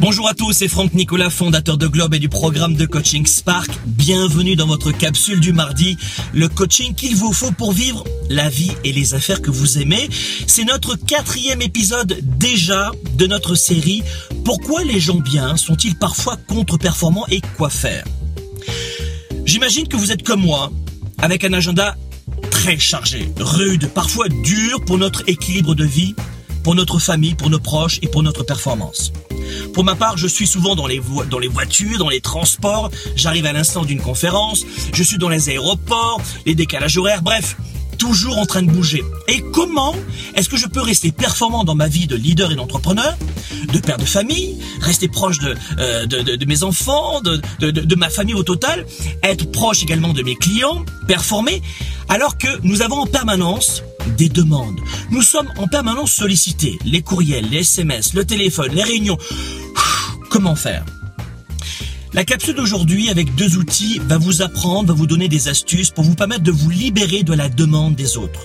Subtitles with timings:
[0.00, 3.70] Bonjour à tous, c'est Franck Nicolas, fondateur de Globe et du programme de coaching Spark.
[3.86, 5.96] Bienvenue dans votre capsule du mardi,
[6.32, 10.08] le coaching qu'il vous faut pour vivre la vie et les affaires que vous aimez.
[10.46, 14.02] C'est notre quatrième épisode déjà de notre série
[14.44, 18.04] Pourquoi les gens bien sont-ils parfois contre-performants et quoi faire?
[19.44, 20.72] J'imagine que vous êtes comme moi,
[21.18, 21.96] avec un agenda
[22.50, 26.14] très chargé, rude, parfois dur pour notre équilibre de vie,
[26.64, 29.12] pour notre famille, pour nos proches et pour notre performance.
[29.74, 33.84] Pour ma part, je suis souvent dans les, voitures, dans les transports, j'arrive à l'instant
[33.84, 37.56] d'une conférence, je suis dans les aéroports, les décalages horaires, bref,
[37.98, 39.02] toujours en train de bouger.
[39.26, 39.94] Et comment
[40.36, 43.16] est-ce que je peux rester performant dans ma vie de leader et d'entrepreneur,
[43.72, 47.94] de père de famille, rester proche de, euh, de, de, de, mes enfants, de, de,
[47.96, 48.86] ma famille au total,
[49.24, 51.62] être proche également de mes clients, performer,
[52.08, 53.82] alors que nous avons en permanence
[54.18, 54.78] des demandes.
[55.10, 56.78] Nous sommes en permanence sollicités.
[56.84, 59.18] Les courriels, les SMS, le téléphone, les réunions.
[60.34, 60.84] Comment faire?
[62.12, 66.02] La capsule d'aujourd'hui avec deux outils va vous apprendre, va vous donner des astuces pour
[66.02, 68.40] vous permettre de vous libérer de la demande des autres.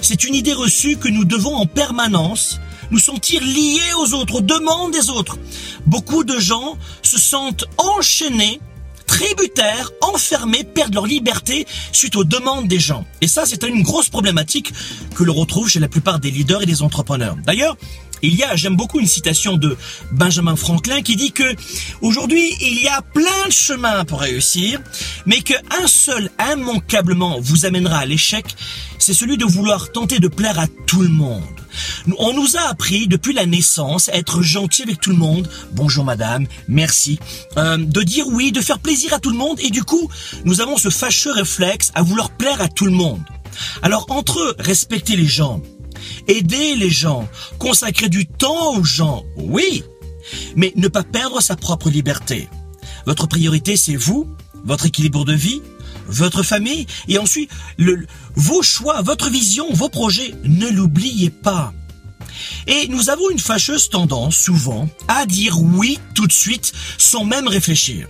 [0.00, 2.58] C'est une idée reçue que nous devons en permanence
[2.90, 5.36] nous sentir liés aux autres, aux demandes des autres.
[5.84, 8.58] Beaucoup de gens se sentent enchaînés
[9.06, 13.04] tributaires, enfermés, perdent leur liberté suite aux demandes des gens.
[13.20, 14.72] Et ça, c'est une grosse problématique
[15.14, 17.36] que l'on retrouve chez la plupart des leaders et des entrepreneurs.
[17.44, 17.76] D'ailleurs,
[18.22, 19.76] il y a, j'aime beaucoup une citation de
[20.12, 21.54] Benjamin Franklin qui dit que
[22.00, 24.80] aujourd'hui il y a plein de chemins pour réussir,
[25.26, 28.46] mais qu'un seul immanquablement vous amènera à l'échec,
[28.98, 31.42] c'est celui de vouloir tenter de plaire à tout le monde.
[32.18, 36.04] On nous a appris depuis la naissance à être gentil avec tout le monde, bonjour
[36.04, 37.18] madame, merci,
[37.56, 40.08] euh, de dire oui, de faire plaisir à tout le monde, et du coup,
[40.44, 43.22] nous avons ce fâcheux réflexe à vouloir plaire à tout le monde.
[43.82, 45.60] Alors entre respecter les gens,
[46.28, 49.84] aider les gens, consacrer du temps aux gens, oui,
[50.54, 52.48] mais ne pas perdre sa propre liberté.
[53.06, 54.26] Votre priorité, c'est vous,
[54.64, 55.62] votre équilibre de vie,
[56.08, 57.50] votre famille, et ensuite
[58.34, 60.34] vos choix, votre vision, vos projets.
[60.44, 61.72] Ne l'oubliez pas.
[62.66, 67.48] Et nous avons une fâcheuse tendance, souvent, à dire oui tout de suite, sans même
[67.48, 68.08] réfléchir.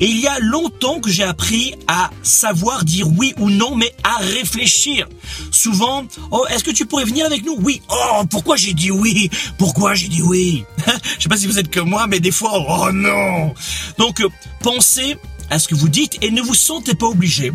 [0.00, 3.94] Et il y a longtemps que j'ai appris à savoir dire oui ou non, mais
[4.02, 5.08] à réfléchir.
[5.50, 7.56] Souvent, oh, est-ce que tu pourrais venir avec nous?
[7.60, 7.82] Oui.
[7.90, 9.30] Oh, pourquoi j'ai dit oui?
[9.58, 10.64] Pourquoi j'ai dit oui
[11.18, 13.54] Je sais pas si vous êtes comme moi, mais des fois, oh non.
[13.98, 14.28] Donc, euh,
[14.60, 15.16] pensez
[15.50, 17.52] à ce que vous dites et ne vous sentez pas obligé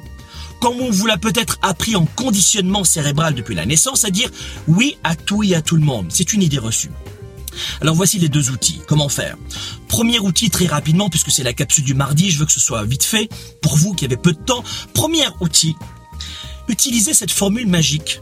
[0.60, 4.30] comme on vous l'a peut-être appris en conditionnement cérébral depuis la naissance, à dire
[4.68, 6.08] oui à tout et à tout le monde.
[6.10, 6.92] C'est une idée reçue.
[7.82, 8.82] Alors voici les deux outils.
[8.88, 9.36] Comment faire?
[9.88, 12.84] Premier outil très rapidement, puisque c'est la capsule du mardi, je veux que ce soit
[12.86, 13.30] vite fait,
[13.62, 14.64] pour vous qui avez peu de temps.
[14.94, 15.76] Premier outil,
[16.68, 18.22] utilisez cette formule magique.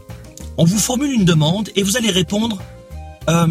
[0.57, 2.61] On vous formule une demande et vous allez répondre
[3.29, 3.47] euh,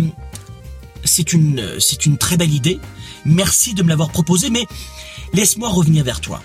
[1.04, 2.80] c'est une, c'est une très belle idée,
[3.24, 4.66] merci de me l'avoir proposé, mais
[5.32, 6.42] laisse-moi revenir vers toi.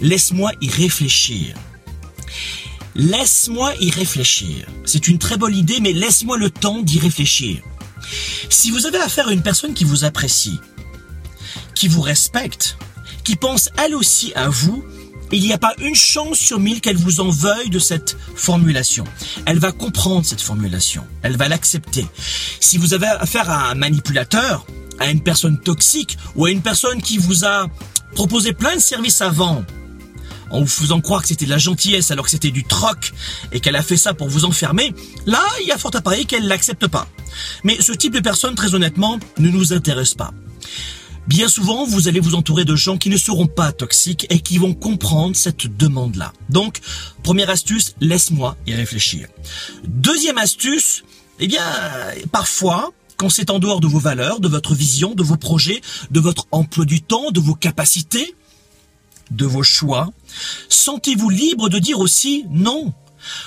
[0.00, 1.56] Laisse-moi y réfléchir.
[2.94, 4.66] Laisse-moi y réfléchir.
[4.84, 7.62] C'est une très bonne idée, mais laisse-moi le temps d'y réfléchir.
[8.50, 10.60] Si vous avez affaire à une personne qui vous apprécie,
[11.74, 12.76] qui vous respecte,
[13.24, 14.84] qui pense elle aussi à vous,
[15.32, 19.04] il n'y a pas une chance sur mille qu'elle vous en veuille de cette formulation.
[19.46, 21.06] Elle va comprendre cette formulation.
[21.22, 22.06] Elle va l'accepter.
[22.60, 24.66] Si vous avez affaire à un manipulateur,
[24.98, 27.66] à une personne toxique ou à une personne qui vous a
[28.14, 29.64] proposé plein de services avant,
[30.50, 33.12] en vous faisant croire que c'était de la gentillesse alors que c'était du troc
[33.52, 34.94] et qu'elle a fait ça pour vous enfermer,
[35.26, 37.08] là, il y a fort à parier qu'elle l'accepte pas.
[37.64, 40.32] Mais ce type de personne, très honnêtement, ne nous intéresse pas.
[41.26, 44.58] Bien souvent, vous allez vous entourer de gens qui ne seront pas toxiques et qui
[44.58, 46.32] vont comprendre cette demande-là.
[46.50, 46.80] Donc,
[47.22, 49.28] première astuce, laisse-moi y réfléchir.
[49.84, 51.04] Deuxième astuce,
[51.38, 51.64] eh bien,
[52.32, 56.18] parfois, quand c'est en dehors de vos valeurs, de votre vision, de vos projets, de
[56.18, 58.34] votre emploi du temps, de vos capacités,
[59.30, 60.12] de vos choix,
[60.68, 62.92] sentez-vous libre de dire aussi non.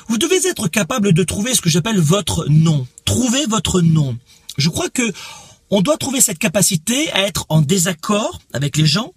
[0.08, 2.88] Vous devez être capable de trouver ce que j'appelle votre non.
[3.04, 4.18] Trouvez votre non.
[4.58, 5.12] Je crois que
[5.70, 9.14] on doit trouver cette capacité à être en désaccord avec les gens,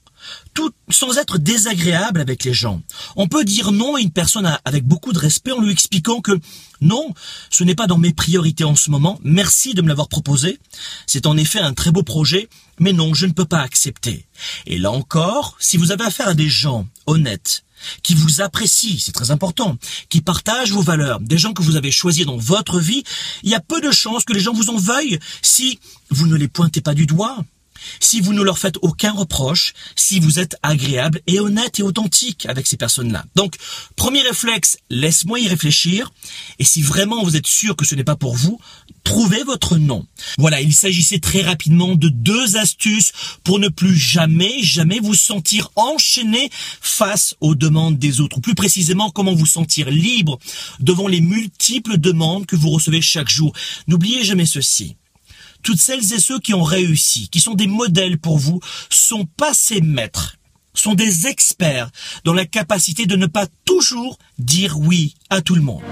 [0.55, 2.83] tout sans être désagréable avec les gens.
[3.17, 6.39] On peut dire non à une personne avec beaucoup de respect en lui expliquant que
[6.81, 7.13] non,
[7.51, 10.59] ce n'est pas dans mes priorités en ce moment, merci de me l'avoir proposé,
[11.07, 12.49] c'est en effet un très beau projet,
[12.79, 14.27] mais non, je ne peux pas accepter.
[14.67, 17.65] Et là encore, si vous avez affaire à des gens honnêtes,
[18.03, 19.77] qui vous apprécient, c'est très important,
[20.09, 23.05] qui partagent vos valeurs, des gens que vous avez choisis dans votre vie,
[23.43, 25.79] il y a peu de chances que les gens vous en veuillent si
[26.11, 27.45] vous ne les pointez pas du doigt,
[28.01, 32.47] si vous ne leur faites aucun reproche, si vous êtes agréable et honnête et authentique
[32.47, 33.25] avec ces personnes-là.
[33.35, 33.57] Donc,
[33.97, 36.13] premier réflexe, laisse-moi y réfléchir.
[36.59, 38.61] Et si vraiment vous êtes sûr que ce n'est pas pour vous,
[39.05, 40.07] trouvez votre nom.
[40.39, 43.13] Voilà, il s'agissait très rapidement de deux astuces
[43.45, 48.39] pour ne plus jamais, jamais vous sentir enchaîné face aux demandes des autres.
[48.39, 50.39] Ou plus précisément, comment vous sentir libre
[50.81, 53.53] devant les multiples demandes que vous recevez chaque jour.
[53.87, 54.97] N'oubliez jamais ceci
[55.63, 58.61] toutes celles et ceux qui ont réussi, qui sont des modèles pour vous,
[58.91, 60.37] sont pas ces maîtres,
[60.75, 61.91] sont des experts
[62.25, 65.83] dans la capacité de ne pas toujours dire oui à tout le monde.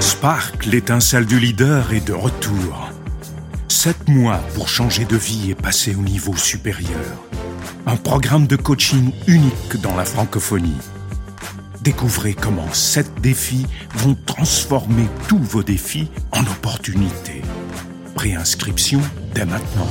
[0.00, 2.90] Spark, l'étincelle du leader, est de retour.
[3.68, 7.24] Sept mois pour changer de vie et passer au niveau supérieur.
[7.86, 10.76] Un programme de coaching unique dans la francophonie.
[11.82, 17.40] Découvrez comment sept défis vont transformer tous vos défis en opportunités.
[18.14, 19.00] Préinscription
[19.34, 19.88] dès maintenant.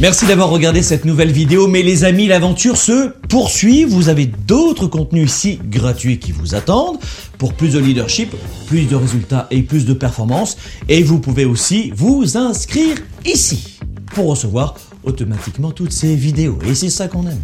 [0.00, 3.84] Merci d'avoir regardé cette nouvelle vidéo, mais les amis, l'aventure se poursuit.
[3.84, 6.98] Vous avez d'autres contenus ici gratuits qui vous attendent
[7.38, 8.34] pour plus de leadership,
[8.66, 10.56] plus de résultats et plus de performances.
[10.88, 13.78] Et vous pouvez aussi vous inscrire ici
[14.14, 14.74] pour recevoir
[15.04, 16.58] automatiquement toutes ces vidéos.
[16.66, 17.42] Et c'est ça qu'on aime.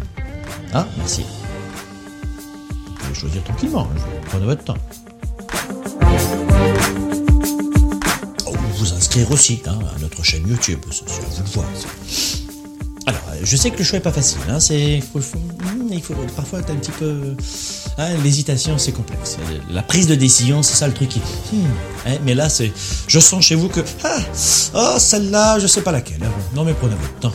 [0.73, 1.21] Ah, merci
[3.17, 3.87] choisir tranquillement.
[3.93, 4.77] Hein, prenez votre temps.
[8.45, 11.65] Oh, vous inscrire aussi hein, à notre chaîne YouTube, c'est à vous de voir.
[13.07, 14.39] Alors, je sais que le choix est pas facile.
[14.49, 17.35] Hein, c'est, hmm, il faut, parfois être un petit peu.
[17.97, 19.37] Hein, l'hésitation, c'est complexe.
[19.71, 21.19] La prise de décision, c'est ça le truc qui.
[21.19, 22.71] Hmm, mais là, c'est.
[23.07, 23.79] Je sens chez vous que.
[24.03, 24.19] Ah,
[24.75, 26.19] oh, celle-là, je sais pas laquelle.
[26.53, 27.33] Non, mais prenez votre temps.